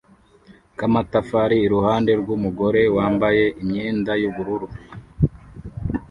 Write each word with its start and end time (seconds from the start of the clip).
k'amatafari 0.77 1.55
iruhande 1.65 2.11
rw'umugore 2.21 2.81
wambaye 2.95 3.43
imyenda 3.61 4.11
y'ubururu 4.21 4.67